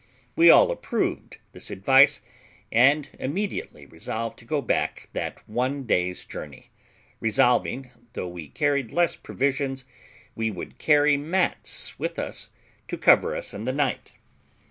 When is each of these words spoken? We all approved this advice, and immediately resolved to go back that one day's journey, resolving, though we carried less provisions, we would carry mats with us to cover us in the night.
We 0.35 0.49
all 0.49 0.71
approved 0.71 1.37
this 1.51 1.69
advice, 1.69 2.23
and 2.71 3.07
immediately 3.19 3.85
resolved 3.85 4.39
to 4.39 4.45
go 4.45 4.59
back 4.59 5.09
that 5.13 5.47
one 5.47 5.83
day's 5.83 6.25
journey, 6.25 6.71
resolving, 7.19 7.91
though 8.13 8.27
we 8.29 8.47
carried 8.49 8.91
less 8.91 9.15
provisions, 9.15 9.85
we 10.33 10.49
would 10.49 10.79
carry 10.79 11.17
mats 11.17 11.99
with 11.99 12.17
us 12.17 12.49
to 12.87 12.97
cover 12.97 13.35
us 13.35 13.53
in 13.53 13.65
the 13.65 13.73
night. 13.73 14.13